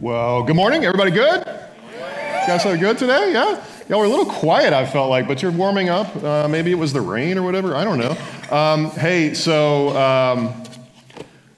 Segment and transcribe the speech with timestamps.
[0.00, 0.84] Well, good morning.
[0.84, 1.42] Everybody good?
[1.44, 2.46] Yeah.
[2.46, 3.32] Guys are good today?
[3.32, 3.60] Yeah?
[3.88, 6.14] Y'all were a little quiet, I felt like, but you're warming up.
[6.22, 7.74] Uh, maybe it was the rain or whatever.
[7.74, 8.16] I don't know.
[8.56, 10.62] Um, hey, so um,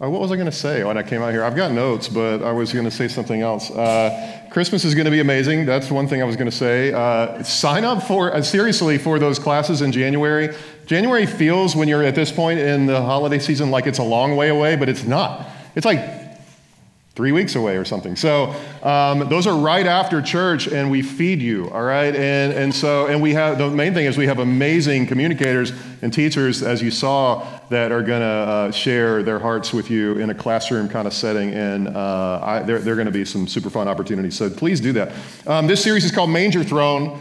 [0.00, 1.44] uh, what was I going to say when I came out here?
[1.44, 3.70] I've got notes, but I was going to say something else.
[3.70, 5.66] Uh, Christmas is going to be amazing.
[5.66, 6.94] That's one thing I was going to say.
[6.94, 10.56] Uh, sign up for, uh, seriously, for those classes in January.
[10.86, 14.34] January feels, when you're at this point in the holiday season, like it's a long
[14.34, 15.46] way away, but it's not.
[15.74, 16.19] It's like
[17.14, 18.14] three weeks away or something.
[18.16, 22.14] So um, those are right after church, and we feed you, all right?
[22.14, 26.12] And, and so, and we have, the main thing is we have amazing communicators and
[26.12, 30.30] teachers, as you saw, that are going to uh, share their hearts with you in
[30.30, 33.70] a classroom kind of setting, and uh, I, they're, they're going to be some super
[33.70, 34.36] fun opportunities.
[34.36, 35.12] So please do that.
[35.46, 37.20] Um, this series is called Manger Throne.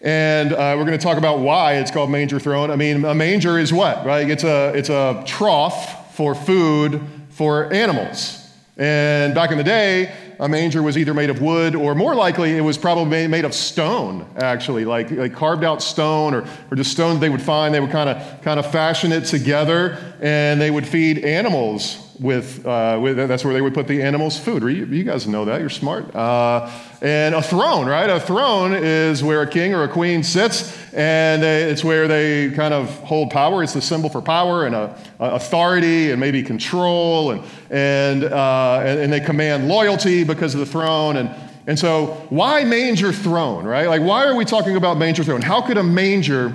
[0.00, 2.70] And uh, we're going to talk about why it's called manger throne.
[2.70, 4.28] I mean, a manger is what, right?
[4.28, 8.43] It's a, it's a trough for food for animals.
[8.76, 12.56] And back in the day, a manger was either made of wood or more likely
[12.56, 16.90] it was probably made of stone, actually, like, like carved out stone or, or just
[16.90, 17.72] stone they would find.
[17.72, 22.64] They would kind of kind of fashion it together and they would feed animals with,
[22.66, 24.62] uh, with, that's where they would put the animals' food.
[24.62, 26.14] You, guys know that, you're smart.
[26.14, 26.70] Uh,
[27.00, 28.08] and a throne, right?
[28.08, 32.72] A throne is where a king or a queen sits, and it's where they kind
[32.72, 33.62] of hold power.
[33.62, 38.82] It's the symbol for power and a, a authority and maybe control, and, and, uh,
[38.84, 41.16] and, and they command loyalty because of the throne.
[41.16, 41.30] And,
[41.66, 43.88] and so, why manger throne, right?
[43.88, 45.42] Like, why are we talking about manger throne?
[45.42, 46.54] How could a manger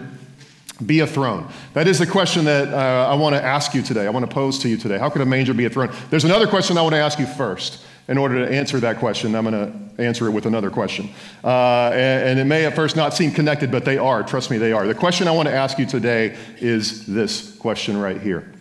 [0.86, 1.48] be a throne?
[1.74, 4.06] That is the question that uh, I want to ask you today.
[4.06, 4.98] I want to pose to you today.
[4.98, 5.92] How could a manger be a throne?
[6.10, 7.84] There's another question I want to ask you first.
[8.08, 9.54] In order to answer that question, I'm going
[9.98, 11.12] to answer it with another question.
[11.44, 14.24] Uh, and, and it may at first not seem connected, but they are.
[14.24, 14.88] Trust me, they are.
[14.88, 18.52] The question I want to ask you today is this question right here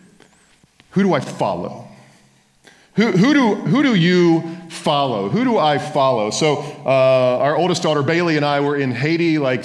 [0.91, 1.87] Who do I follow?
[2.93, 5.29] Who, who, do, who do you follow?
[5.29, 6.31] Who do I follow?
[6.31, 9.63] So, uh, our oldest daughter, Bailey, and I were in Haiti like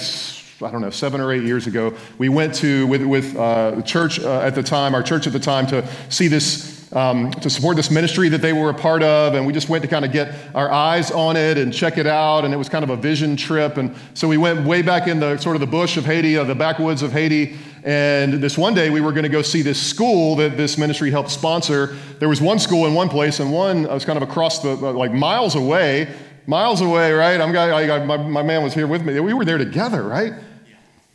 [0.61, 1.93] I don't know, seven or eight years ago.
[2.17, 5.33] We went to, with, with uh, the church uh, at the time, our church at
[5.33, 9.03] the time, to see this, um, to support this ministry that they were a part
[9.03, 9.33] of.
[9.33, 12.07] And we just went to kind of get our eyes on it and check it
[12.07, 12.45] out.
[12.45, 13.75] And it was kind of a vision trip.
[13.75, 16.45] And so we went way back in the sort of the bush of Haiti, uh,
[16.45, 17.57] the backwoods of Haiti.
[17.83, 21.11] And this one day we were going to go see this school that this ministry
[21.11, 21.97] helped sponsor.
[22.19, 24.93] There was one school in one place, and one was kind of across the, uh,
[24.93, 26.15] like miles away
[26.47, 27.39] miles away, right?
[27.39, 29.19] I'm I, my, my man was here with me.
[29.19, 30.33] We were there together, right?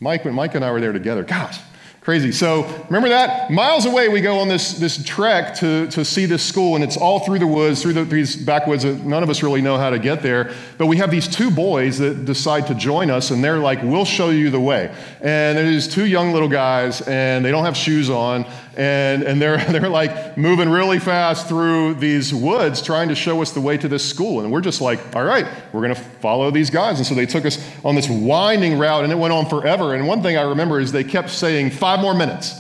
[0.01, 1.23] Mike, when Mike and I were there together.
[1.23, 1.61] Gosh,
[2.01, 2.33] crazy.
[2.33, 3.51] So remember that?
[3.51, 6.97] Miles away, we go on this, this trek to, to see this school, and it's
[6.97, 9.91] all through the woods, through the, these backwoods that none of us really know how
[9.91, 10.55] to get there.
[10.79, 14.07] But we have these two boys that decide to join us, and they're like, we'll
[14.07, 14.91] show you the way.
[15.21, 18.47] And there's two young little guys, and they don't have shoes on,
[18.81, 23.53] and, and they're, they're like moving really fast through these woods trying to show us
[23.53, 24.41] the way to this school.
[24.41, 26.97] And we're just like, all right, we're going to follow these guys.
[26.97, 29.95] And so they took us on this winding route, and it went on forever.
[29.95, 32.55] And one thing I remember is they kept saying, five more minutes.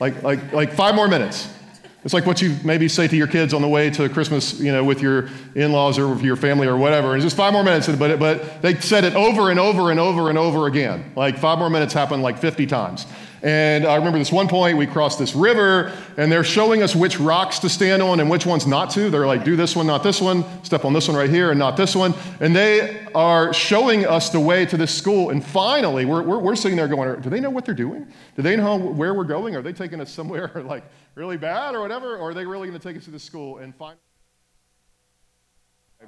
[0.00, 1.52] Like, like, like five more minutes.
[2.04, 4.72] It's like what you maybe say to your kids on the way to Christmas, you
[4.72, 7.16] know, with your in-laws or with your family or whatever.
[7.16, 10.28] It's just five more minutes, but, but they said it over and over and over
[10.30, 11.12] and over again.
[11.16, 13.06] Like five more minutes happened like 50 times.
[13.42, 17.20] And I remember this one point, we crossed this river, and they're showing us which
[17.20, 19.10] rocks to stand on and which ones not to.
[19.10, 21.58] They're like, do this one, not this one, step on this one right here, and
[21.58, 22.14] not this one.
[22.40, 25.30] And they are showing us the way to this school.
[25.30, 28.06] And finally, we're, we're, we're sitting there going, do they know what they're doing?
[28.36, 29.56] Do they know where we're going?
[29.56, 32.16] Are they taking us somewhere like really bad or whatever?
[32.16, 33.58] Or are they really going to take us to this school?
[33.58, 34.00] And finally,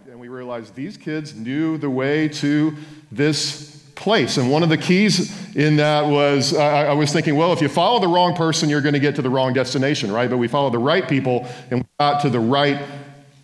[0.06, 2.76] and we realized these kids knew the way to
[3.10, 4.36] this place.
[4.36, 7.98] And one of the keys in that was I, was thinking, well, if you follow
[7.98, 10.30] the wrong person, you're going to get to the wrong destination, right?
[10.30, 12.80] But we follow the right people and we got to the right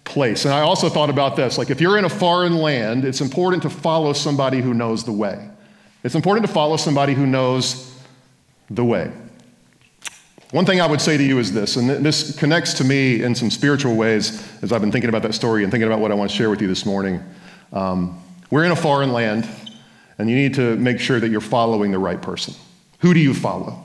[0.04, 0.44] place.
[0.44, 3.62] And I also thought about this like, if you're in a foreign land, it's important
[3.64, 5.50] to follow somebody who knows the way.
[6.04, 7.98] It's important to follow somebody who knows
[8.70, 9.10] the way.
[10.52, 13.34] One thing I would say to you is this, and this connects to me in
[13.34, 16.14] some spiritual ways as I've been thinking about that story and thinking about what I
[16.14, 17.20] want to share with you this morning.
[17.72, 19.48] Um, we're in a foreign land.
[20.18, 22.54] And you need to make sure that you're following the right person.
[23.00, 23.84] Who do you follow?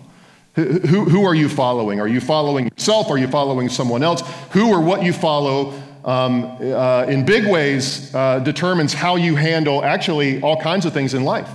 [0.56, 2.00] Who, who, are you following?
[2.00, 3.10] Are you following yourself?
[3.10, 4.22] Are you following someone else?
[4.52, 5.74] Who or what you follow
[6.06, 11.14] um, uh, in big ways, uh, determines how you handle actually all kinds of things
[11.14, 11.50] in life.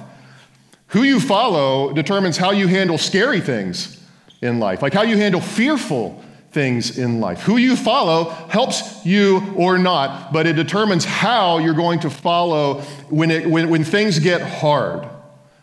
[0.88, 4.00] Who you follow determines how you handle scary things
[4.42, 6.22] in life, like how you handle fearful
[6.54, 7.42] things in life.
[7.42, 12.80] Who you follow helps you or not, but it determines how you're going to follow
[13.10, 15.06] when, it, when, when things get hard,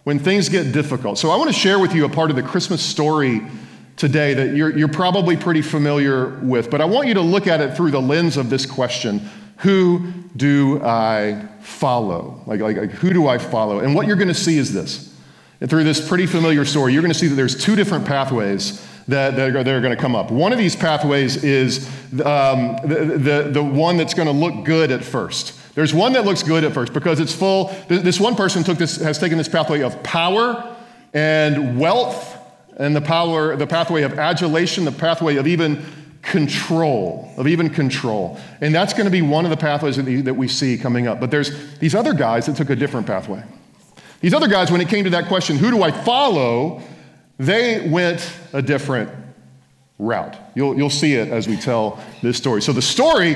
[0.04, 1.18] when things get difficult.
[1.18, 3.42] So I want to share with you a part of the Christmas story
[3.96, 7.62] today that you're, you're probably pretty familiar with, but I want you to look at
[7.62, 9.22] it through the lens of this question
[9.60, 12.44] Who do I follow?
[12.46, 13.80] Like, like, like who do I follow?
[13.80, 15.08] And what you're going to see is this.
[15.62, 18.86] And through this pretty familiar story, you're going to see that there's two different pathways
[19.08, 20.32] that, that are, that are going to come up.
[20.32, 21.88] One of these pathways is
[22.24, 25.58] um, the, the, the one that's going to look good at first.
[25.76, 27.74] There's one that looks good at first because it's full.
[27.88, 30.76] This one person took this, has taken this pathway of power
[31.14, 32.38] and wealth
[32.78, 35.84] and the power, the pathway of adulation, the pathway of even
[36.22, 38.40] control, of even control.
[38.60, 41.20] And that's going to be one of the pathways that we see coming up.
[41.20, 43.44] But there's these other guys that took a different pathway.
[44.20, 46.82] These other guys, when it came to that question, who do I follow?
[47.42, 49.10] They went a different
[49.98, 50.38] route.
[50.54, 52.62] You'll, you'll see it as we tell this story.
[52.62, 53.36] So the story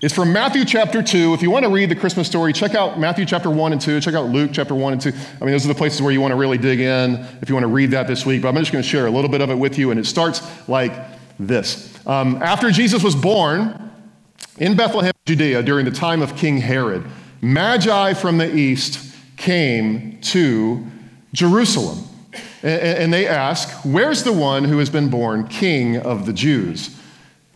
[0.00, 1.34] is from Matthew chapter 2.
[1.34, 4.00] If you want to read the Christmas story, check out Matthew chapter 1 and 2.
[4.02, 5.10] Check out Luke chapter 1 and 2.
[5.10, 7.56] I mean, those are the places where you want to really dig in if you
[7.56, 8.42] want to read that this week.
[8.42, 9.90] But I'm just going to share a little bit of it with you.
[9.90, 10.92] And it starts like
[11.40, 13.90] this um, After Jesus was born
[14.58, 17.04] in Bethlehem, Judea, during the time of King Herod,
[17.40, 20.86] Magi from the east came to
[21.32, 22.04] Jerusalem.
[22.62, 26.96] And they ask, Where's the one who has been born king of the Jews?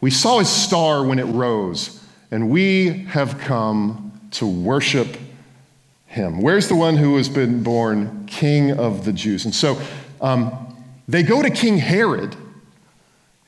[0.00, 5.16] We saw his star when it rose, and we have come to worship
[6.06, 6.40] him.
[6.40, 9.44] Where's the one who has been born king of the Jews?
[9.44, 9.80] And so
[10.20, 10.76] um,
[11.08, 12.36] they go to King Herod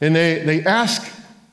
[0.01, 1.11] and they, they ask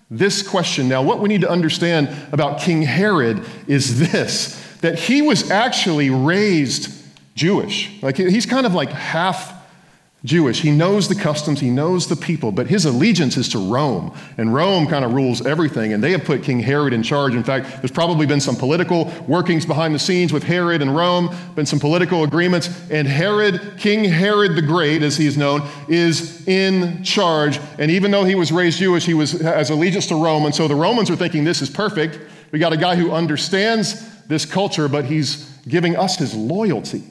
[0.10, 0.90] this question.
[0.90, 6.10] Now, what we need to understand about King Herod is this that he was actually
[6.10, 6.94] raised
[7.36, 7.90] Jewish.
[8.02, 9.53] Like he's kind of like half
[10.25, 10.62] Jewish.
[10.62, 14.16] He knows the customs, he knows the people, but his allegiance is to Rome.
[14.38, 15.92] And Rome kind of rules everything.
[15.92, 17.36] And they have put King Herod in charge.
[17.36, 21.36] In fact, there's probably been some political workings behind the scenes with Herod and Rome,
[21.56, 22.70] been some political agreements.
[22.90, 27.60] And Herod, King Herod the Great, as he's known, is in charge.
[27.78, 30.46] And even though he was raised Jewish, he was, has allegiance to Rome.
[30.46, 32.18] And so the Romans are thinking this is perfect.
[32.52, 37.04] We got a guy who understands this culture, but he's giving us his loyalty.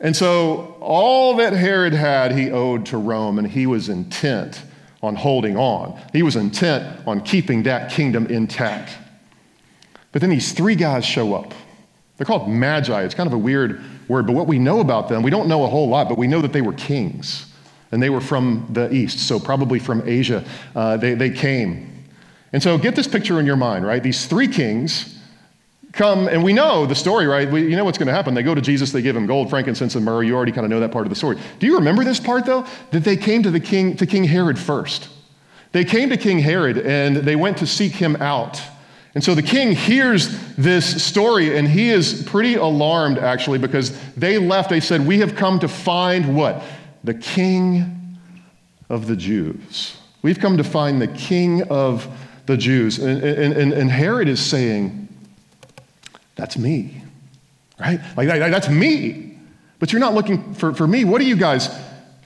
[0.00, 4.62] And so all that Herod had, he owed to Rome, and he was intent
[5.02, 6.00] on holding on.
[6.12, 8.96] He was intent on keeping that kingdom intact.
[10.12, 11.52] But then these three guys show up.
[12.16, 13.02] They're called magi.
[13.02, 15.64] It's kind of a weird word, but what we know about them, we don't know
[15.64, 17.46] a whole lot, but we know that they were kings.
[17.90, 20.44] And they were from the east, so probably from Asia.
[20.76, 22.04] Uh, they, they came.
[22.52, 24.02] And so get this picture in your mind, right?
[24.02, 25.17] These three kings
[25.92, 27.50] come, and we know the story, right?
[27.50, 28.34] We, you know what's going to happen.
[28.34, 30.22] They go to Jesus, they give him gold, frankincense, and myrrh.
[30.22, 31.38] You already kind of know that part of the story.
[31.58, 32.66] Do you remember this part, though?
[32.90, 35.08] That they came to, the king, to King Herod first.
[35.72, 38.60] They came to King Herod and they went to seek him out.
[39.14, 44.38] And so the king hears this story and he is pretty alarmed, actually, because they
[44.38, 44.70] left.
[44.70, 46.62] They said, We have come to find what?
[47.04, 48.18] The king
[48.88, 49.96] of the Jews.
[50.22, 52.08] We've come to find the king of
[52.46, 52.98] the Jews.
[52.98, 55.07] And, and, and Herod is saying,
[56.38, 57.02] that's me,
[57.78, 58.00] right?
[58.16, 59.36] Like, that, that's me.
[59.78, 61.04] But you're not looking for, for me.
[61.04, 61.68] What are you guys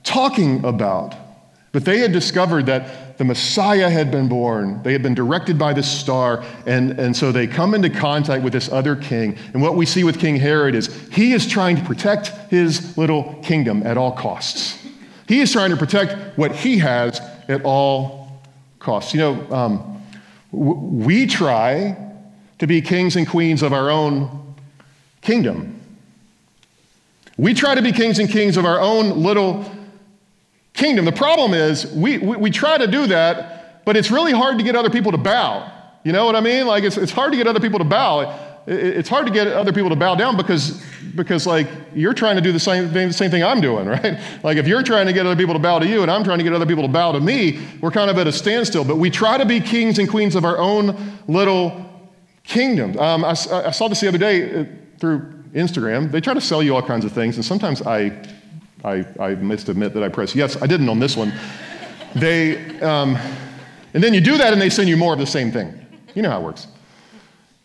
[0.03, 1.15] talking about?
[1.71, 4.81] But they had discovered that the Messiah had been born.
[4.83, 6.43] They had been directed by this star.
[6.67, 9.37] And, and so they come into contact with this other king.
[9.53, 13.39] And what we see with King Herod is he is trying to protect his little
[13.43, 14.79] kingdom at all costs.
[15.27, 18.41] He is trying to protect what he has at all
[18.77, 19.13] costs.
[19.13, 20.03] You know, um,
[20.51, 21.97] we try
[22.63, 24.55] to be kings and queens of our own
[25.19, 25.81] kingdom.
[27.37, 29.69] We try to be kings and kings of our own little
[30.71, 31.03] kingdom.
[31.03, 34.63] The problem is, we, we, we, try to do that, but it's really hard to
[34.63, 35.69] get other people to bow.
[36.05, 36.65] You know what I mean?
[36.65, 38.21] Like, it's, it's hard to get other people to bow.
[38.65, 40.81] It, it's hard to get other people to bow down because,
[41.15, 44.17] because like, you're trying to do the same thing, the same thing I'm doing, right?
[44.41, 46.37] Like, if you're trying to get other people to bow to you and I'm trying
[46.37, 48.85] to get other people to bow to me, we're kind of at a standstill.
[48.85, 51.89] But we try to be kings and queens of our own little
[52.43, 52.97] kingdom.
[52.99, 54.65] Um, I, I, saw this the other day uh,
[54.99, 55.21] through
[55.53, 56.11] Instagram.
[56.11, 58.21] They try to sell you all kinds of things, and sometimes I,
[58.83, 60.61] I, I must admit that I press yes.
[60.61, 61.33] I didn't on this one.
[62.15, 63.15] They, um,
[63.93, 65.73] and then you do that, and they send you more of the same thing.
[66.15, 66.67] You know how it works.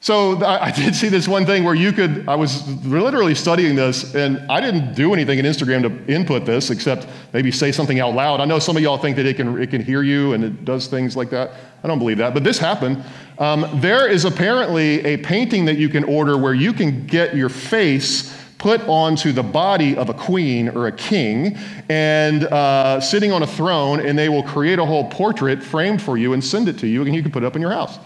[0.00, 4.14] So I, did see this one thing where you could, I was literally studying this,
[4.14, 8.14] and I didn't do anything in Instagram to input this except maybe say something out
[8.14, 8.40] loud.
[8.40, 10.64] I know some of y'all think that it can, it can hear you and it
[10.64, 11.50] does things like that.
[11.82, 13.02] I don't believe that, but this happened.
[13.40, 17.48] Um, there is apparently a painting that you can order where you can get your
[17.48, 21.56] face put onto the body of a queen or a king
[21.88, 26.16] and uh, sitting on a throne, and they will create a whole portrait framed for
[26.16, 27.98] you and send it to you, and you can put it up in your house.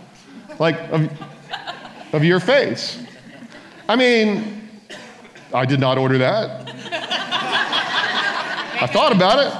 [0.58, 0.76] Like,
[2.12, 3.02] of, your face.
[3.88, 4.68] I mean,
[5.52, 6.68] I did not order that.
[8.80, 9.52] I thought about it.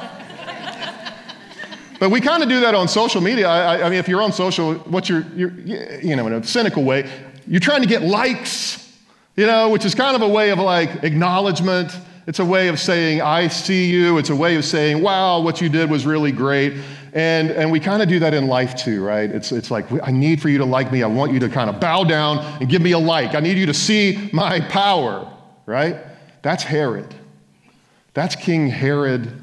[2.03, 3.49] But we kind of do that on social media.
[3.49, 5.53] I, I, mean, if you're on social, what you're, you're,
[6.01, 7.09] you know, in a cynical way,
[7.47, 8.93] you're trying to get likes,
[9.37, 11.97] you know, which is kind of a way of like acknowledgement.
[12.27, 14.19] It's a way of saying, I see you.
[14.19, 16.75] It's a way of saying, wow, what you did was really great.
[17.13, 19.31] And, and we kind of do that in life too, right?
[19.31, 21.03] It's, it's like, I need for you to like me.
[21.03, 23.35] I want you to kind of bow down and give me a like.
[23.35, 25.31] I need you to see my power,
[25.67, 25.97] right?
[26.41, 27.15] That's Herod.
[28.15, 29.43] That's King Herod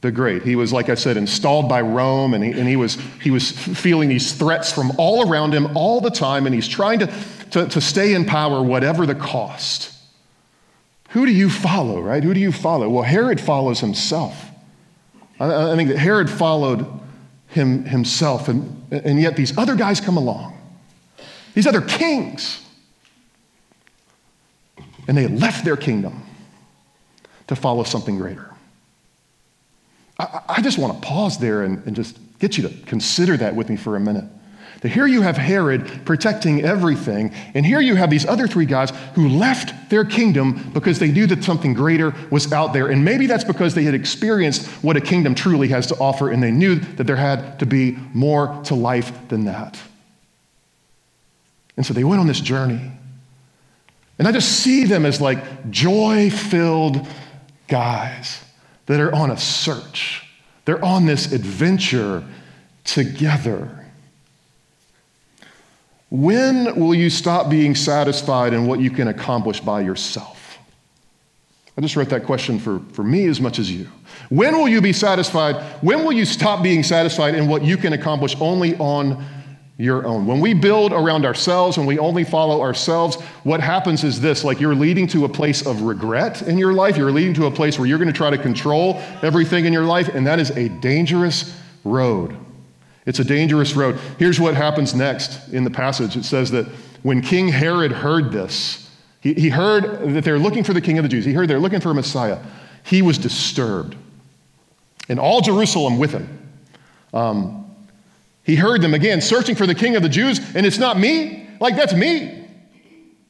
[0.00, 0.42] the Great.
[0.42, 3.50] He was, like I said, installed by Rome, and he, and he, was, he was
[3.52, 7.06] feeling these threats from all around him all the time, and he's trying to,
[7.52, 9.92] to, to stay in power, whatever the cost.
[11.10, 12.22] Who do you follow, right?
[12.22, 12.88] Who do you follow?
[12.88, 14.51] Well, Herod follows himself.
[15.42, 16.86] I, I think that Herod followed
[17.48, 20.56] him himself, and, and yet these other guys come along,
[21.54, 22.64] these other kings,
[25.08, 26.22] and they left their kingdom
[27.48, 28.48] to follow something greater.
[30.18, 33.54] I, I just want to pause there and, and just get you to consider that
[33.54, 34.24] with me for a minute.
[34.82, 38.90] That here you have Herod protecting everything, and here you have these other three guys
[39.14, 42.88] who left their kingdom because they knew that something greater was out there.
[42.88, 46.42] And maybe that's because they had experienced what a kingdom truly has to offer, and
[46.42, 49.78] they knew that there had to be more to life than that.
[51.76, 52.92] And so they went on this journey.
[54.18, 57.06] And I just see them as like joy filled
[57.68, 58.44] guys
[58.86, 60.26] that are on a search.
[60.64, 62.24] They're on this adventure
[62.84, 63.81] together.
[66.12, 70.58] When will you stop being satisfied in what you can accomplish by yourself?
[71.74, 73.88] I just wrote that question for, for me as much as you.
[74.28, 75.56] When will you be satisfied?
[75.82, 79.24] When will you stop being satisfied in what you can accomplish only on
[79.78, 80.26] your own?
[80.26, 84.60] When we build around ourselves, when we only follow ourselves, what happens is this like
[84.60, 86.98] you're leading to a place of regret in your life.
[86.98, 89.86] You're leading to a place where you're going to try to control everything in your
[89.86, 92.36] life, and that is a dangerous road.
[93.04, 93.98] It's a dangerous road.
[94.18, 96.66] Here's what happens next in the passage it says that
[97.02, 98.88] when King Herod heard this,
[99.20, 101.60] he, he heard that they're looking for the king of the Jews, he heard they're
[101.60, 102.38] looking for a Messiah.
[102.84, 103.96] He was disturbed.
[105.08, 106.52] And all Jerusalem with him.
[107.12, 107.62] Um,
[108.44, 111.48] he heard them again searching for the king of the Jews, and it's not me.
[111.60, 112.48] Like, that's me.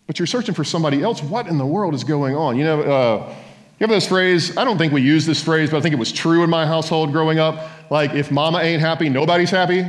[0.06, 1.22] But you're searching for somebody else.
[1.22, 2.56] What in the world is going on?
[2.56, 3.34] You know, uh,
[3.82, 4.56] you have this phrase?
[4.56, 6.64] I don't think we use this phrase, but I think it was true in my
[6.64, 7.68] household growing up.
[7.90, 9.84] Like, if mama ain't happy, nobody's happy.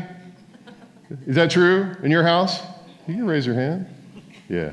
[1.28, 2.60] Is that true in your house?
[3.08, 3.86] You raise your hand.
[4.50, 4.72] Yeah.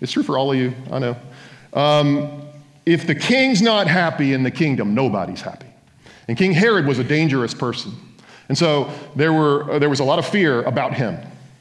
[0.00, 1.16] It's true for all of you, I know.
[1.72, 2.42] Um,
[2.84, 5.68] if the king's not happy in the kingdom, nobody's happy.
[6.26, 7.92] And King Herod was a dangerous person.
[8.48, 11.16] And so there, were, uh, there was a lot of fear about him.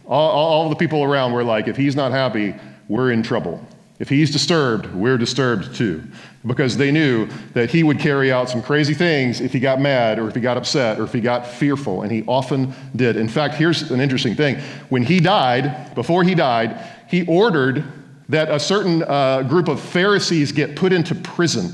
[0.07, 2.55] All, all the people around were like, if he's not happy,
[2.87, 3.63] we're in trouble.
[4.03, 6.03] If he's disturbed, we're disturbed too.
[6.45, 10.19] Because they knew that he would carry out some crazy things if he got mad
[10.19, 13.15] or if he got upset or if he got fearful, and he often did.
[13.15, 14.57] In fact, here's an interesting thing.
[14.89, 17.85] When he died, before he died, he ordered
[18.27, 21.71] that a certain uh, group of Pharisees get put into prison.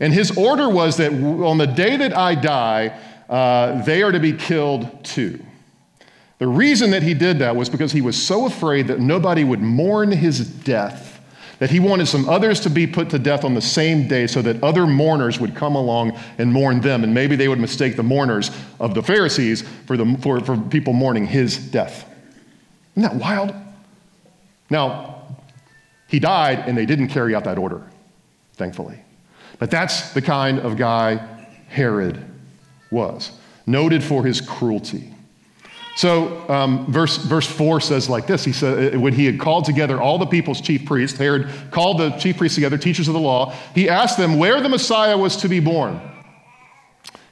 [0.00, 2.98] And his order was that on the day that I die,
[3.28, 5.44] uh, they are to be killed too.
[6.38, 9.60] The reason that he did that was because he was so afraid that nobody would
[9.60, 11.13] mourn his death
[11.58, 14.42] that he wanted some others to be put to death on the same day so
[14.42, 17.04] that other mourners would come along and mourn them.
[17.04, 20.92] And maybe they would mistake the mourners of the Pharisees for, the, for, for people
[20.92, 22.10] mourning his death.
[22.96, 23.54] Isn't that wild?
[24.70, 25.26] Now,
[26.08, 27.82] he died and they didn't carry out that order,
[28.54, 29.00] thankfully.
[29.58, 31.16] But that's the kind of guy
[31.68, 32.24] Herod
[32.90, 33.32] was,
[33.66, 35.13] noted for his cruelty.
[35.96, 39.64] So, um, verse, verse 4 says like this He said, uh, When he had called
[39.64, 43.20] together all the people's chief priests, Herod called the chief priests together, teachers of the
[43.20, 46.00] law, he asked them where the Messiah was to be born.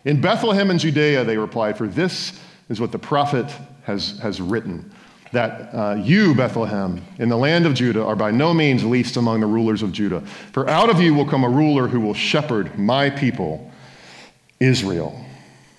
[0.04, 3.47] In Bethlehem in Judea, they replied, For this is what the prophet
[3.85, 4.92] has, has written
[5.33, 9.40] that uh, you, Bethlehem, in the land of Judah, are by no means least among
[9.40, 10.21] the rulers of Judah.
[10.52, 13.71] For out of you will come a ruler who will shepherd my people,
[14.61, 15.19] Israel.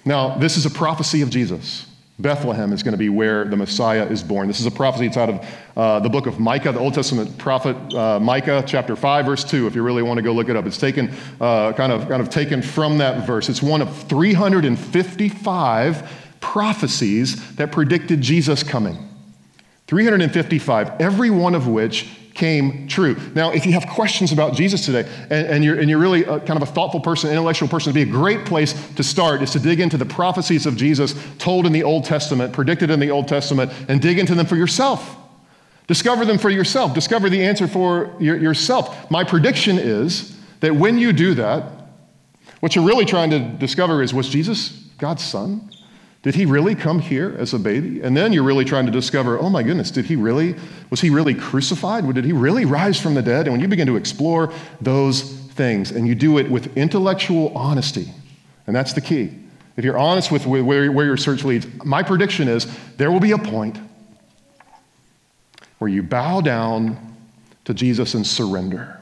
[0.05, 1.85] Now, this is a prophecy of Jesus.
[2.19, 4.47] Bethlehem is going to be where the Messiah is born.
[4.47, 5.07] This is a prophecy.
[5.07, 8.95] It's out of uh, the book of Micah, the Old Testament prophet uh, Micah, chapter
[8.95, 10.67] 5, verse 2, if you really want to go look it up.
[10.67, 13.49] It's taken, uh, kind, of, kind of taken from that verse.
[13.49, 19.09] It's one of 355 prophecies that predicted Jesus coming.
[19.87, 23.15] 355, every one of which came true.
[23.35, 26.39] Now, if you have questions about Jesus today and, and you're, and you're really a,
[26.39, 29.51] kind of a thoughtful person, intellectual person, it'd be a great place to start is
[29.51, 33.11] to dig into the prophecies of Jesus told in the Old Testament, predicted in the
[33.11, 35.17] Old Testament, and dig into them for yourself.
[35.87, 36.93] Discover them for yourself.
[36.93, 39.11] Discover the answer for your, yourself.
[39.11, 41.63] My prediction is that when you do that,
[42.61, 45.69] what you're really trying to discover is was Jesus God's son?
[46.23, 48.01] Did he really come here as a baby?
[48.01, 50.55] And then you're really trying to discover, oh my goodness, did he really,
[50.89, 52.11] was he really crucified?
[52.13, 53.45] Did he really rise from the dead?
[53.45, 58.09] And when you begin to explore those things and you do it with intellectual honesty,
[58.65, 59.37] and that's the key.
[59.75, 63.31] If you're honest with where, where your search leads, my prediction is there will be
[63.31, 63.77] a point
[65.79, 67.17] where you bow down
[67.65, 69.01] to Jesus and surrender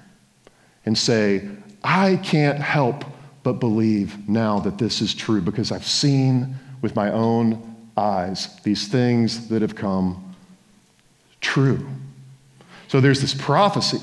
[0.87, 1.47] and say,
[1.83, 3.05] I can't help
[3.43, 8.87] but believe now that this is true because I've seen with my own eyes these
[8.87, 10.35] things that have come
[11.41, 11.87] true.
[12.87, 13.99] So there's this prophecy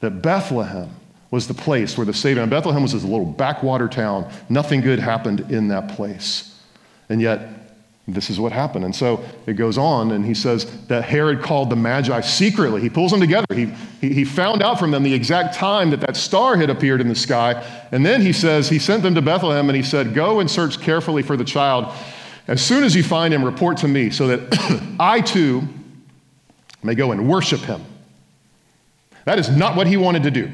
[0.00, 0.90] that Bethlehem
[1.30, 4.30] was the place where the Savior, and Bethlehem was this little backwater town.
[4.48, 6.60] Nothing good happened in that place.
[7.08, 7.69] And yet,
[8.14, 8.84] this is what happened.
[8.84, 12.80] And so it goes on, and he says that Herod called the Magi secretly.
[12.80, 13.46] He pulls them together.
[13.54, 13.66] He,
[14.00, 17.08] he, he, found out from them the exact time that that star had appeared in
[17.08, 17.64] the sky.
[17.92, 20.80] And then he says he sent them to Bethlehem and he said, Go and search
[20.80, 21.92] carefully for the child.
[22.48, 25.62] As soon as you find him, report to me so that I too
[26.82, 27.84] may go and worship him.
[29.24, 30.50] That is not what he wanted to do,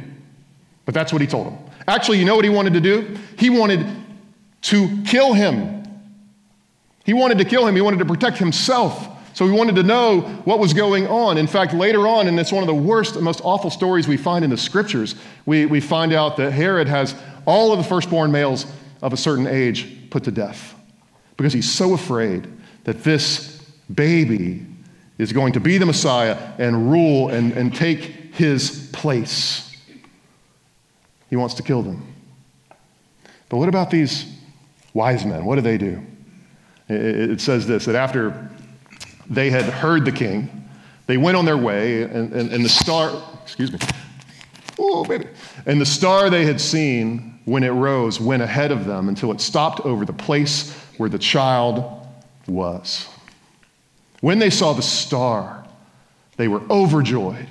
[0.84, 1.58] but that's what he told them.
[1.88, 3.16] Actually, you know what he wanted to do?
[3.38, 3.86] He wanted
[4.62, 5.75] to kill him
[7.06, 9.08] he wanted to kill him, he wanted to protect himself.
[9.32, 11.38] So he wanted to know what was going on.
[11.38, 14.44] In fact, later on, and it's one of the worst, most awful stories we find
[14.44, 17.14] in the scriptures, we, we find out that Herod has
[17.46, 18.66] all of the firstborn males
[19.02, 20.75] of a certain age put to death
[21.36, 22.48] because he's so afraid
[22.84, 23.62] that this
[23.94, 24.66] baby
[25.18, 28.00] is going to be the Messiah and rule and, and take
[28.34, 29.76] his place.
[31.30, 32.04] He wants to kill them.
[33.49, 34.26] But what about these
[34.92, 35.45] wise men?
[35.45, 36.02] What do they do?
[36.88, 38.49] It says this that after
[39.28, 40.68] they had heard the king,
[41.06, 43.78] they went on their way, and, and, and the star, excuse me,
[44.78, 45.26] oh, baby,
[45.66, 49.40] and the star they had seen when it rose went ahead of them until it
[49.40, 52.06] stopped over the place where the child
[52.46, 53.08] was.
[54.20, 55.64] When they saw the star,
[56.36, 57.49] they were overjoyed.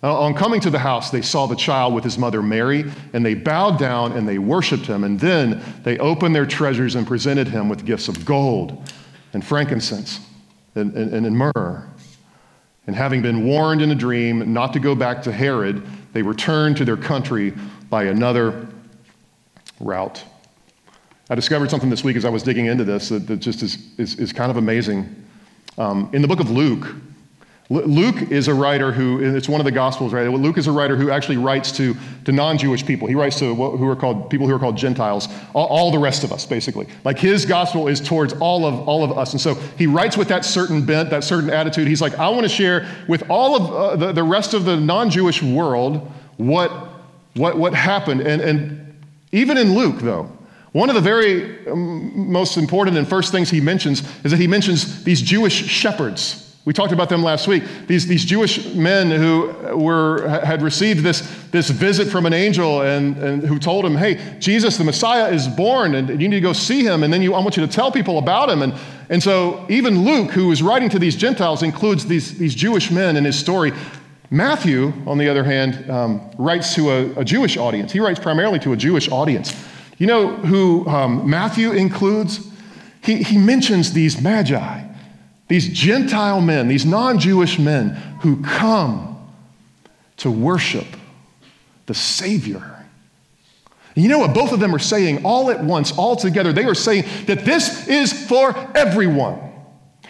[0.00, 3.26] Uh, on coming to the house, they saw the child with his mother Mary, and
[3.26, 5.02] they bowed down and they worshiped him.
[5.02, 8.92] And then they opened their treasures and presented him with gifts of gold
[9.32, 10.20] and frankincense
[10.76, 11.84] and, and, and myrrh.
[12.86, 16.76] And having been warned in a dream not to go back to Herod, they returned
[16.78, 17.52] to their country
[17.90, 18.68] by another
[19.80, 20.24] route.
[21.28, 23.92] I discovered something this week as I was digging into this that, that just is,
[23.98, 25.14] is, is, kind of amazing.
[25.76, 26.94] Um, in the book of Luke,
[27.70, 30.26] Luke is a writer who, it's one of the Gospels, right?
[30.26, 33.06] Luke is a writer who actually writes to, to non Jewish people.
[33.06, 36.24] He writes to who are called people who are called Gentiles, all, all, the rest
[36.24, 36.86] of us, basically.
[37.04, 39.32] Like his gospel is towards all of, all of us.
[39.32, 41.88] And so he writes with that certain bent, that certain attitude.
[41.88, 44.76] He's like, I want to share with all of uh, the, the rest of the
[44.76, 46.72] non Jewish world what,
[47.34, 48.22] what, what happened.
[48.22, 48.98] And, and
[49.30, 50.32] even in Luke, though,
[50.72, 54.46] one of the very um, most important and first things he mentions is that he
[54.46, 56.47] mentions these Jewish shepherds.
[56.68, 57.64] We talked about them last week.
[57.86, 63.16] These, these Jewish men who were, had received this, this visit from an angel and,
[63.16, 66.52] and who told him, hey, Jesus, the Messiah, is born and you need to go
[66.52, 67.04] see him.
[67.04, 68.60] And then you, I want you to tell people about him.
[68.60, 68.74] And,
[69.08, 73.16] and so even Luke, who is writing to these Gentiles, includes these, these Jewish men
[73.16, 73.72] in his story.
[74.30, 77.92] Matthew, on the other hand, um, writes to a, a, Jewish audience.
[77.92, 79.54] He writes primarily to a Jewish audience.
[79.96, 82.46] You know who um, Matthew includes?
[83.02, 84.87] He, he mentions these magi
[85.48, 89.16] these Gentile men, these non Jewish men who come
[90.18, 90.86] to worship
[91.86, 92.74] the Savior.
[93.94, 96.52] You know what both of them are saying all at once, all together?
[96.52, 99.40] They are saying that this is for everyone.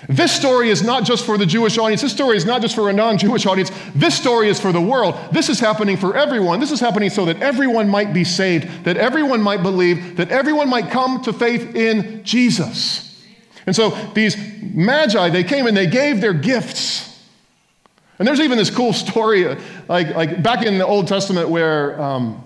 [0.09, 2.03] This story is not just for the Jewish audience.
[2.03, 3.71] This story is not just for a non Jewish audience.
[3.95, 5.17] This story is for the world.
[5.33, 6.61] This is happening for everyone.
[6.61, 10.69] This is happening so that everyone might be saved, that everyone might believe, that everyone
[10.69, 13.08] might come to faith in Jesus.
[13.69, 17.23] And so these magi, they came and they gave their gifts.
[18.19, 19.45] And there's even this cool story,
[19.89, 22.43] like, like back in the Old Testament, where um,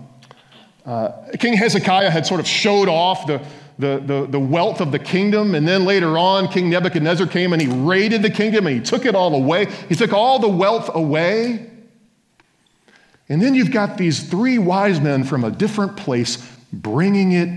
[0.84, 3.40] uh, King Hezekiah had sort of showed off the,
[3.78, 5.54] the, the, the wealth of the kingdom.
[5.54, 9.06] And then later on, King Nebuchadnezzar came and he raided the kingdom and he took
[9.06, 9.66] it all away.
[9.88, 11.70] He took all the wealth away.
[13.28, 17.48] And then you've got these three wise men from a different place bringing it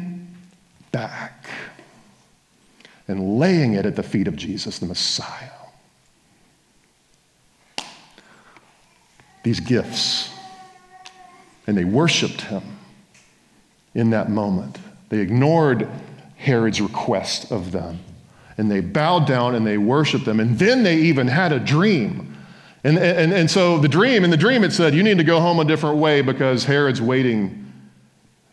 [0.91, 1.49] back
[3.07, 5.49] and laying it at the feet of Jesus, the Messiah.
[9.43, 10.31] These gifts.
[11.67, 12.63] And they worshiped him
[13.93, 14.79] in that moment.
[15.09, 15.87] They ignored
[16.35, 17.99] Herod's request of them.
[18.57, 20.39] And they bowed down and they worshiped them.
[20.39, 22.35] And then they even had a dream.
[22.83, 25.39] And, and, and so the dream, in the dream, it said, You need to go
[25.39, 27.65] home a different way because Herod's waiting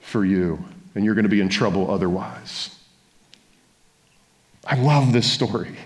[0.01, 0.63] for you,
[0.95, 2.75] and you're going to be in trouble otherwise.
[4.67, 5.77] I love this story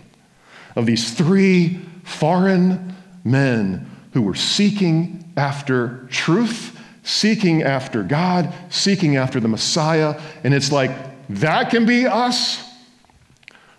[0.75, 9.39] of these three foreign men who were seeking after truth seeking after God, seeking after
[9.39, 10.21] the Messiah.
[10.43, 10.91] And it's like,
[11.29, 12.63] that can be us,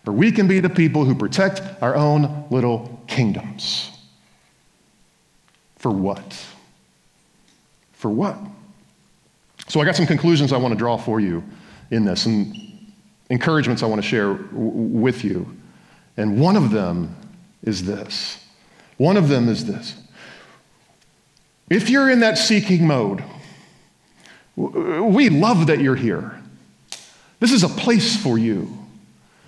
[0.06, 3.92] or we can be the people who protect our own little kingdoms.
[5.76, 6.46] For what?
[7.92, 8.38] For what?
[9.68, 11.44] So I got some conclusions I want to draw for you
[11.92, 12.56] in this and
[13.30, 15.58] encouragements I want to share w- with you.
[16.16, 17.16] And one of them
[17.64, 18.44] is this.
[18.98, 19.96] One of them is this.
[21.70, 23.24] If you're in that seeking mode,
[24.56, 26.42] we love that you're here.
[27.40, 28.78] This is a place for you.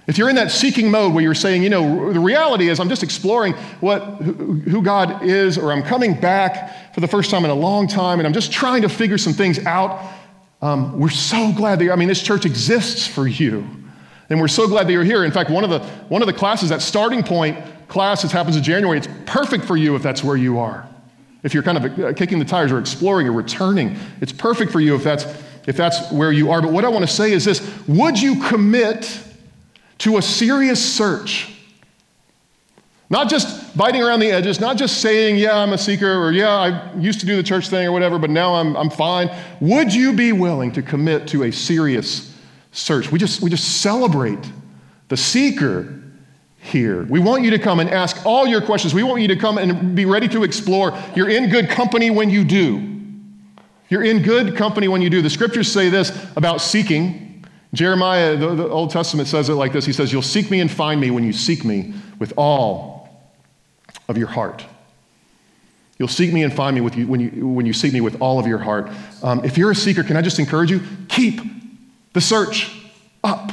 [0.05, 2.89] If you're in that seeking mode where you're saying, you know, the reality is I'm
[2.89, 7.51] just exploring what, who God is, or I'm coming back for the first time in
[7.51, 10.01] a long time, and I'm just trying to figure some things out,
[10.61, 13.67] um, we're so glad that, you I mean, this church exists for you.
[14.29, 15.23] And we're so glad that you're here.
[15.23, 18.55] In fact, one of the, one of the classes, that starting point class that happens
[18.55, 20.87] in January, it's perfect for you if that's where you are.
[21.41, 24.81] If you're kind of uh, kicking the tires or exploring or returning, it's perfect for
[24.81, 25.25] you if that's,
[25.65, 26.61] if that's where you are.
[26.61, 29.23] But what I want to say is this Would you commit
[29.99, 31.58] to a serious search?
[33.11, 36.49] Not just biting around the edges, not just saying, yeah, I'm a seeker, or yeah,
[36.49, 39.35] I used to do the church thing or whatever, but now I'm, I'm fine.
[39.61, 42.37] Would you be willing to commit to a serious
[42.71, 43.11] search?
[43.11, 44.51] We just, we just celebrate
[45.07, 46.03] the seeker
[46.57, 47.03] here.
[47.05, 48.93] We want you to come and ask all your questions.
[48.93, 50.95] We want you to come and be ready to explore.
[51.15, 52.95] You're in good company when you do.
[53.89, 55.23] You're in good company when you do.
[55.23, 57.43] The scriptures say this about seeking.
[57.73, 60.69] Jeremiah, the, the Old Testament says it like this He says, You'll seek me and
[60.69, 62.98] find me when you seek me with all
[64.09, 64.65] of your heart.
[65.97, 68.39] You'll seek me and find me you, when, you, when you seek me with all
[68.39, 68.89] of your heart.
[69.21, 70.81] Um, if you're a seeker, can I just encourage you?
[71.07, 71.41] Keep
[72.13, 72.71] the search
[73.23, 73.51] up.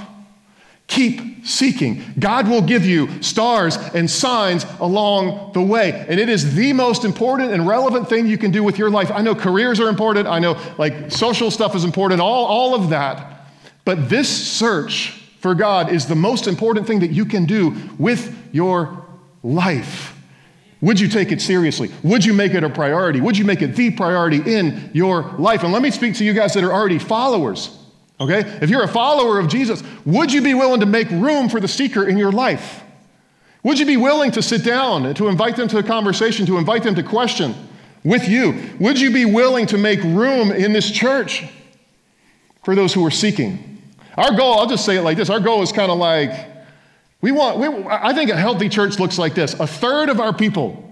[0.87, 2.05] Keep seeking.
[2.19, 6.07] God will give you stars and signs along the way.
[6.09, 9.11] And it is the most important and relevant thing you can do with your life.
[9.11, 10.29] I know careers are important.
[10.29, 13.49] I know like social stuff is important, all, all of that.
[13.85, 18.37] But this search for God is the most important thing that you can do with
[18.53, 19.05] your
[19.42, 20.15] life.
[20.80, 21.90] Would you take it seriously?
[22.02, 23.20] Would you make it a priority?
[23.20, 25.62] Would you make it the priority in your life?
[25.62, 27.78] And let me speak to you guys that are already followers.
[28.20, 28.40] Okay?
[28.60, 31.68] If you're a follower of Jesus, would you be willing to make room for the
[31.68, 32.82] seeker in your life?
[33.62, 36.58] Would you be willing to sit down and to invite them to a conversation, to
[36.58, 37.54] invite them to question
[38.04, 38.70] with you?
[38.78, 41.44] Would you be willing to make room in this church
[42.64, 43.82] for those who are seeking?
[44.16, 46.56] Our goal, I'll just say it like this our goal is kind of like,
[47.20, 49.55] we want, we, I think a healthy church looks like this.
[49.55, 50.86] A third of our people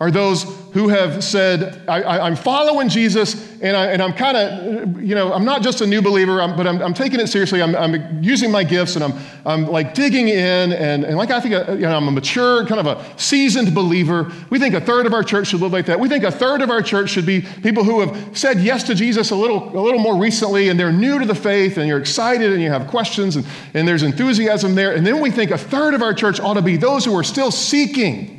[0.00, 5.16] are those who have said, I, am following Jesus, and, I, am kind of, you
[5.16, 7.60] know, I'm not just a new believer, I'm, but I'm, I'm, taking it seriously.
[7.60, 11.40] I'm, I'm, using my gifts, and I'm, I'm like digging in, and, and like I
[11.40, 14.30] think, uh, you know, I'm a mature, kind of a seasoned believer.
[14.50, 15.98] We think a third of our church should live like that.
[15.98, 18.94] We think a third of our church should be people who have said yes to
[18.94, 21.98] Jesus a little, a little more recently, and they're new to the faith, and you're
[21.98, 24.94] excited, and you have questions, and, and there's enthusiasm there.
[24.94, 27.24] And then we think a third of our church ought to be those who are
[27.24, 28.37] still seeking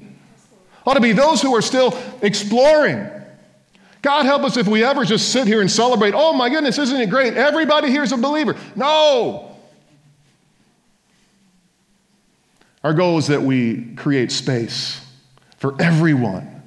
[0.89, 3.07] ought to be those who are still exploring.
[4.01, 6.99] God help us if we ever just sit here and celebrate, oh my goodness, isn't
[6.99, 7.35] it great?
[7.35, 8.55] Everybody here is a believer.
[8.75, 9.55] No.
[12.83, 15.05] Our goal is that we create space
[15.57, 16.63] for everyone,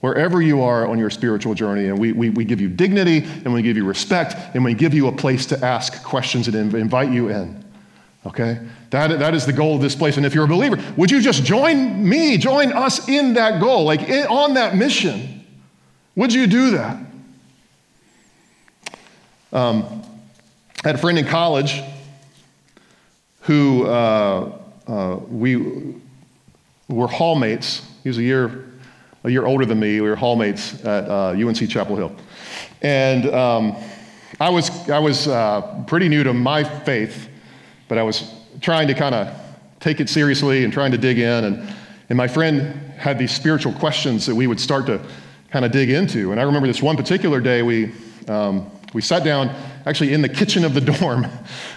[0.00, 1.86] wherever you are on your spiritual journey.
[1.86, 4.92] And we, we, we give you dignity, and we give you respect, and we give
[4.92, 7.64] you a place to ask questions and invite you in.
[8.26, 8.58] Okay?
[8.92, 10.18] That, that is the goal of this place.
[10.18, 13.84] And if you're a believer, would you just join me, join us in that goal,
[13.84, 15.44] like in, on that mission?
[16.14, 16.98] Would you do that?
[19.50, 20.02] Um,
[20.84, 21.82] I had a friend in college
[23.40, 25.56] who uh, uh, we
[26.88, 27.82] were hallmates.
[28.02, 28.66] He was a year,
[29.24, 30.02] a year older than me.
[30.02, 32.14] We were hallmates at uh, UNC Chapel Hill.
[32.82, 33.76] And um,
[34.38, 37.30] I was, I was uh, pretty new to my faith
[37.92, 39.28] but I was trying to kind of
[39.80, 41.44] take it seriously and trying to dig in.
[41.44, 41.74] And,
[42.08, 45.00] and my friend had these spiritual questions that we would start to
[45.50, 46.32] kind of dig into.
[46.32, 47.92] And I remember this one particular day, we,
[48.28, 49.54] um, we sat down
[49.86, 51.26] actually in the kitchen of the dorm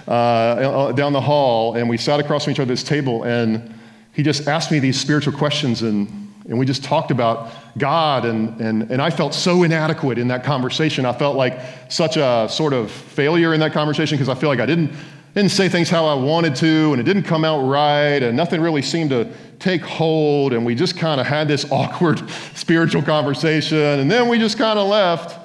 [0.08, 3.74] uh, down the hall, and we sat across from each other at this table, and
[4.14, 6.08] he just asked me these spiritual questions, and,
[6.48, 10.44] and we just talked about God, and, and, and I felt so inadequate in that
[10.44, 11.06] conversation.
[11.06, 11.60] I felt like
[11.90, 14.92] such a sort of failure in that conversation because I feel like I didn't,
[15.36, 18.62] didn't say things how I wanted to, and it didn't come out right, and nothing
[18.62, 23.78] really seemed to take hold, and we just kind of had this awkward spiritual conversation,
[23.78, 25.42] and then we just kind of left.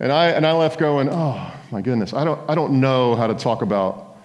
[0.00, 3.26] And I, and I left going, oh, my goodness, I don't, I don't know how
[3.26, 4.16] to talk about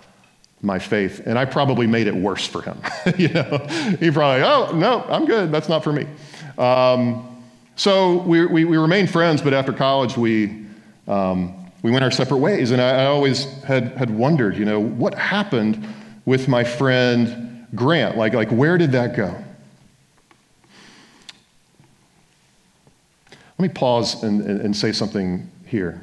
[0.61, 1.21] my faith.
[1.25, 2.81] And I probably made it worse for him.
[3.17, 3.57] you know,
[3.99, 5.51] he probably, oh, no, I'm good.
[5.51, 6.07] That's not for me.
[6.57, 7.43] Um,
[7.75, 10.65] so we, we, we, remained friends, but after college, we,
[11.09, 11.54] um,
[11.85, 12.71] we went our separate ways.
[12.71, 15.87] And I, I always had, had wondered, you know, what happened
[16.25, 18.17] with my friend Grant?
[18.17, 19.35] Like, like where did that go?
[23.29, 26.01] Let me pause and, and, and say something here.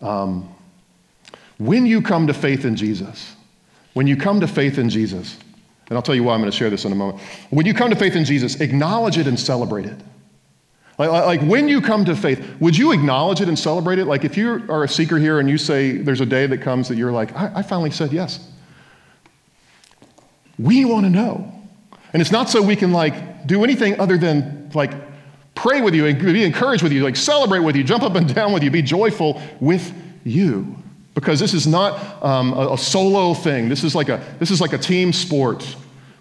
[0.00, 0.48] Um,
[1.58, 3.36] when you come to faith in Jesus,
[3.92, 5.36] when you come to faith in Jesus,
[5.90, 7.20] and I'll tell you why I'm going to share this in a moment.
[7.50, 10.00] When you come to faith in Jesus, acknowledge it and celebrate it.
[10.98, 14.06] Like, like, when you come to faith, would you acknowledge it and celebrate it?
[14.06, 16.88] Like if you are a seeker here and you say there's a day that comes
[16.88, 18.50] that you're like, I, I finally said yes.
[20.58, 21.52] We want to know.
[22.14, 24.92] And it's not so we can like do anything other than like
[25.54, 28.32] pray with you and be encouraged with you, like celebrate with you, jump up and
[28.34, 29.92] down with you, be joyful with
[30.24, 30.76] you.
[31.14, 33.68] Because this is not um, a, a solo thing.
[33.68, 35.76] This is, like a, this is like a team sport.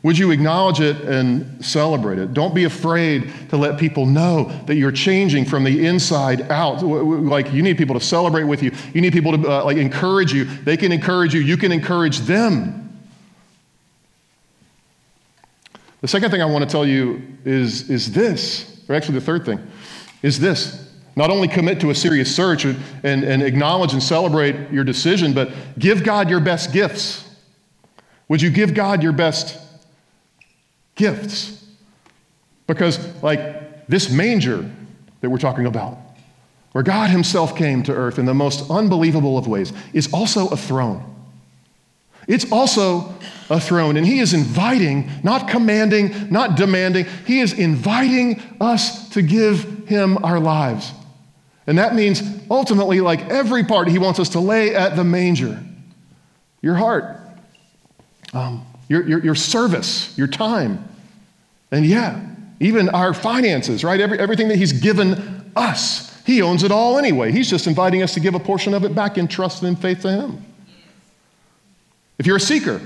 [0.06, 2.32] Would you acknowledge it and celebrate it?
[2.36, 6.84] Don't be afraid to let people know that you're changing from the inside out.
[6.84, 8.72] Like you need people to celebrate with you.
[8.94, 10.46] You need people to uh, like encourage you.
[10.46, 11.40] They can encourage you.
[11.42, 13.04] You can encourage them.
[16.02, 19.44] The second thing I want to tell you is, is this or actually, the third
[19.44, 19.58] thing
[20.22, 24.84] is this not only commit to a serious search and, and, acknowledge and celebrate your
[24.84, 27.28] decision, but give God your best gifts.
[28.28, 29.65] Would you give God your best
[30.96, 31.64] gifts?
[32.68, 34.70] Because, like this manger
[35.22, 35.98] that we're talking about,
[36.72, 40.58] where God Himself came to earth in the most unbelievable of ways, is also a
[40.58, 41.16] throne.
[42.28, 43.14] It's also
[43.50, 43.98] a throne.
[43.98, 50.24] And he is inviting, not commanding, not demanding, he is inviting us to give him
[50.24, 50.92] our lives.
[51.68, 55.64] And that means ultimately, like every part, he wants us to lay at the manger
[56.62, 57.20] your heart,
[58.34, 60.88] um, your, your, your service, your time,
[61.72, 62.26] and yeah,
[62.60, 64.00] even our finances, right?
[64.00, 66.12] Every, everything that he's given us.
[66.26, 67.32] He owns it all anyway.
[67.32, 69.76] He's just inviting us to give a portion of it back in trust and in
[69.76, 70.46] faith to him.
[72.18, 72.82] If you're a seeker,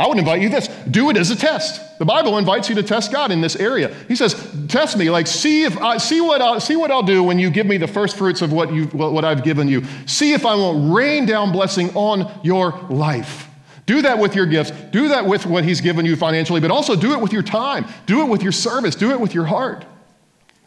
[0.00, 1.98] I would invite you this do it as a test.
[1.98, 3.94] The Bible invites you to test God in this area.
[4.08, 4.34] He says,
[4.68, 7.50] Test me, like, see, if I, see, what I'll, see what I'll do when you
[7.50, 9.84] give me the first fruits of what, you, what I've given you.
[10.06, 13.49] See if I won't rain down blessing on your life.
[13.90, 14.70] Do that with your gifts.
[14.92, 17.86] Do that with what He's given you financially, but also do it with your time.
[18.06, 18.94] Do it with your service.
[18.94, 19.84] Do it with your heart.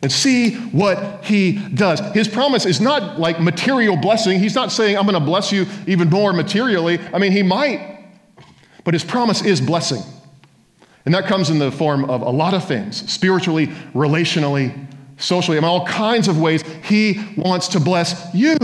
[0.01, 2.01] And see what He does.
[2.13, 4.39] His promise is not like material blessing.
[4.39, 6.99] He's not saying, I'm going to bless you even more materially.
[7.13, 8.09] I mean, He might.
[8.83, 10.03] But his promise is blessing.
[11.05, 15.63] And that comes in the form of a lot of things spiritually, relationally, socially, in
[15.63, 16.61] all kinds of ways.
[16.83, 18.57] He wants to bless you.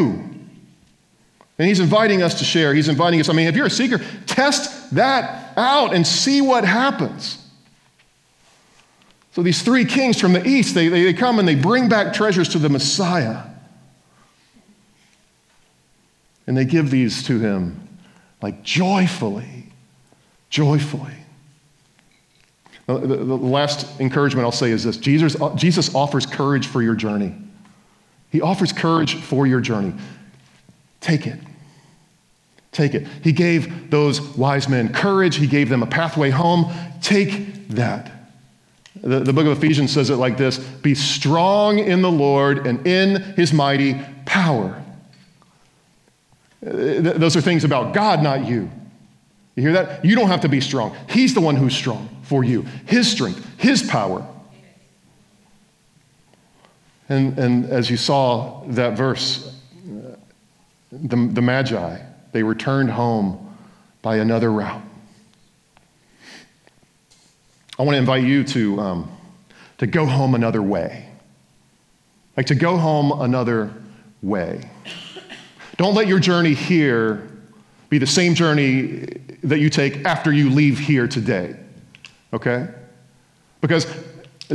[1.59, 2.73] And he's inviting us to share.
[2.73, 3.29] He's inviting us.
[3.29, 7.45] I mean, if you're a seeker, test that out and see what happens.
[9.33, 12.13] So these three kings from the east, they, they, they come and they bring back
[12.13, 13.43] treasures to the Messiah.
[16.47, 17.87] And they give these to him
[18.41, 19.59] like joyfully
[20.49, 21.13] joyfully.
[22.87, 26.81] The, the, the, last encouragement I'll say is this Jesus, uh, Jesus offers courage for
[26.81, 27.35] your journey.
[28.31, 29.93] He offers courage for your journey.
[31.01, 31.39] Take it.
[32.71, 33.07] Take it.
[33.23, 36.71] He gave those wise men courage, He gave them a pathway home.
[37.01, 38.11] Take that.
[39.01, 42.85] The, the book of Ephesians says it like this Be strong in the Lord and
[42.85, 44.83] in His mighty power.
[46.65, 48.69] Uh, those are things about God, not you.
[49.55, 50.03] You hear that?
[50.03, 50.95] You don't have to be strong.
[51.09, 52.63] He's the one who's strong for you.
[52.85, 54.25] His strength, His power.
[57.07, 59.58] And, and as you saw that verse,
[60.91, 63.55] the, the Magi, they returned home
[64.01, 64.81] by another route.
[67.77, 69.11] I want to invite you to, um,
[69.77, 71.09] to go home another way.
[72.35, 73.73] Like to go home another
[74.21, 74.69] way.
[75.77, 77.29] Don't let your journey here
[77.89, 79.05] be the same journey
[79.43, 81.55] that you take after you leave here today.
[82.33, 82.67] Okay?
[83.61, 83.87] Because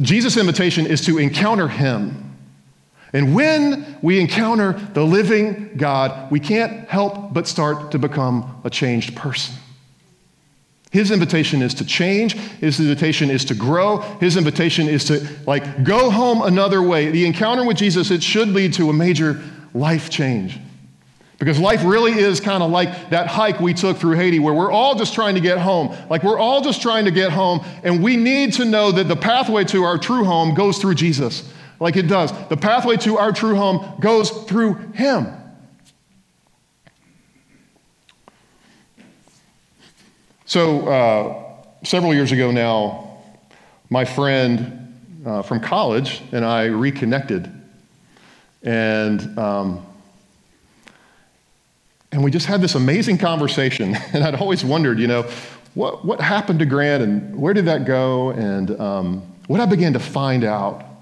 [0.00, 2.23] Jesus' invitation is to encounter Him.
[3.14, 8.70] And when we encounter the living God, we can't help but start to become a
[8.70, 9.54] changed person.
[10.90, 12.34] His invitation is to change.
[12.34, 13.98] His invitation is to grow.
[14.20, 17.10] His invitation is to like go home another way.
[17.10, 19.40] The encounter with Jesus, it should lead to a major
[19.72, 20.58] life change.
[21.38, 24.70] Because life really is kind of like that hike we took through Haiti where we're
[24.70, 25.94] all just trying to get home.
[26.08, 29.16] Like we're all just trying to get home, and we need to know that the
[29.16, 31.52] pathway to our true home goes through Jesus.
[31.84, 32.32] Like it does.
[32.48, 35.26] The pathway to our true home goes through Him.
[40.46, 43.18] So, uh, several years ago now,
[43.90, 47.52] my friend uh, from college and I reconnected.
[48.62, 49.84] And um,
[52.12, 53.94] and we just had this amazing conversation.
[54.14, 55.28] And I'd always wondered, you know,
[55.74, 58.30] what, what happened to Grant and where did that go?
[58.30, 60.93] And um, what I began to find out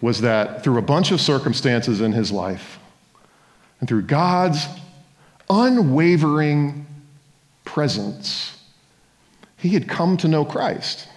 [0.00, 2.78] was that through a bunch of circumstances in his life
[3.80, 4.66] and through God's
[5.48, 6.86] unwavering
[7.64, 8.60] presence,
[9.56, 11.08] he had come to know Christ.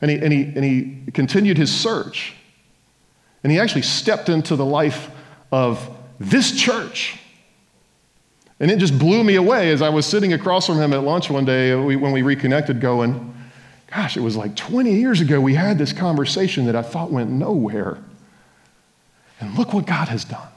[0.00, 2.34] And he, and he, and he continued his search.
[3.42, 5.10] And he actually stepped into the life
[5.50, 5.88] of
[6.20, 7.18] this church.
[8.60, 11.30] And it just blew me away as I was sitting across from him at lunch
[11.30, 13.34] one day when we reconnected, going,
[13.94, 17.30] Gosh, it was like 20 years ago we had this conversation that I thought went
[17.30, 17.98] nowhere.
[19.38, 20.48] And look what God has done.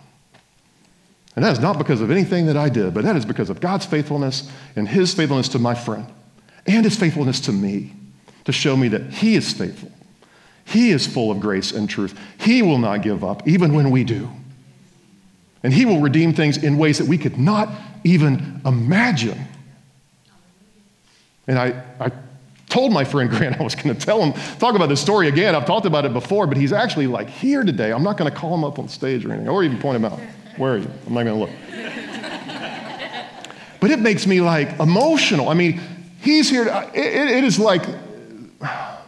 [1.36, 3.60] And that is not because of anything that I did, but that is because of
[3.60, 6.08] God's faithfulness and His faithfulness to my friend
[6.66, 7.94] and His faithfulness to me
[8.46, 9.92] to show me that He is faithful.
[10.66, 12.20] He is full of grace and truth.
[12.40, 14.30] He will not give up, even when we do.
[15.62, 17.70] And He will redeem things in ways that we could not
[18.04, 19.48] even imagine.
[21.46, 22.12] And I, I
[22.70, 25.56] told my friend Grant I was going to tell him, talk about this story again.
[25.56, 27.92] I've talked about it before, but he's actually like here today.
[27.92, 30.06] I'm not going to call him up on stage or anything, or even point him
[30.06, 30.20] out.
[30.58, 30.90] Where are you?
[31.06, 31.50] I'm not going to look.
[33.80, 35.50] but it makes me like emotional.
[35.50, 35.80] I mean,
[36.22, 36.66] he's here.
[36.66, 37.84] To, it, it is like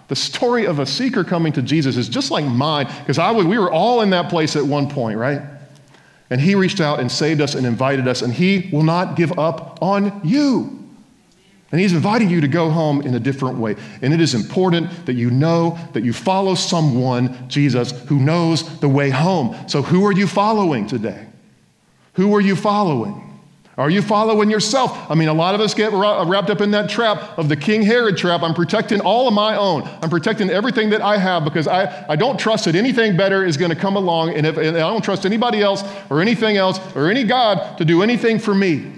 [0.07, 3.57] the story of a seeker coming to Jesus is just like mine because I we
[3.57, 5.41] were all in that place at one point, right?
[6.29, 9.37] And he reached out and saved us and invited us, and he will not give
[9.39, 10.78] up on you.
[11.71, 13.75] And he's inviting you to go home in a different way.
[14.01, 18.89] And it is important that you know that you follow someone, Jesus, who knows the
[18.89, 19.55] way home.
[19.67, 21.27] So, who are you following today?
[22.13, 23.25] Who are you following?
[23.77, 25.09] Are you following yourself?
[25.09, 27.81] I mean, a lot of us get wrapped up in that trap of the King
[27.81, 28.41] Herod trap.
[28.41, 29.83] I'm protecting all of my own.
[30.01, 33.55] I'm protecting everything that I have because I, I don't trust that anything better is
[33.55, 34.33] going to come along.
[34.33, 37.85] And, if, and I don't trust anybody else or anything else or any God to
[37.85, 38.91] do anything for me.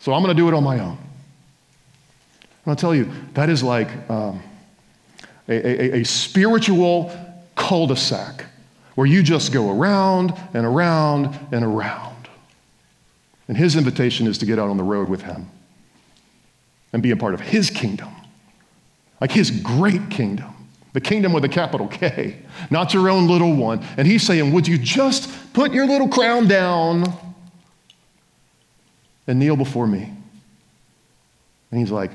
[0.00, 0.98] So I'm going to do it on my own.
[2.64, 4.42] And I'll tell you, that is like um,
[5.48, 7.12] a, a, a spiritual
[7.54, 8.46] cul de sac
[8.94, 12.28] where you just go around and around and around.
[13.48, 15.48] And his invitation is to get out on the road with him
[16.92, 18.10] and be a part of his kingdom,
[19.20, 20.54] like his great kingdom,
[20.92, 22.36] the kingdom with a capital K,
[22.70, 23.84] not your own little one.
[23.96, 27.04] And he's saying, Would you just put your little crown down
[29.30, 30.12] and kneel before me?
[31.70, 32.10] And he's like,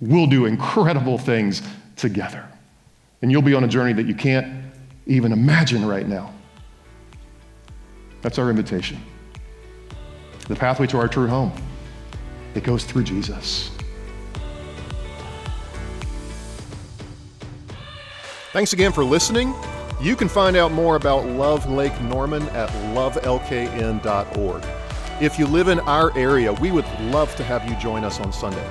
[0.00, 1.62] We'll do incredible things
[1.96, 2.48] together.
[3.22, 4.64] And you'll be on a journey that you can't
[5.06, 6.34] even imagine right now.
[8.22, 9.00] That's our invitation
[10.48, 11.52] the pathway to our true home.
[12.54, 13.70] It goes through Jesus.
[18.52, 19.54] Thanks again for listening.
[20.02, 24.64] You can find out more about Love Lake Norman at lovelkn.org.
[25.20, 28.32] If you live in our area, we would love to have you join us on
[28.32, 28.68] Sunday.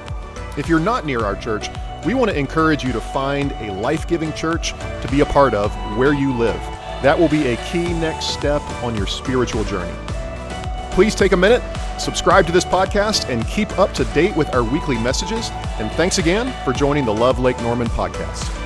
[0.57, 1.69] If you're not near our church,
[2.05, 5.53] we want to encourage you to find a life giving church to be a part
[5.53, 6.59] of where you live.
[7.01, 9.93] That will be a key next step on your spiritual journey.
[10.91, 11.63] Please take a minute,
[11.97, 15.49] subscribe to this podcast, and keep up to date with our weekly messages.
[15.79, 18.62] And thanks again for joining the Love Lake Norman podcast.